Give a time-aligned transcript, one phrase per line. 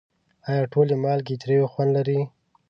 [0.49, 2.19] آیا ټولې مالګې تریو خوند لري؟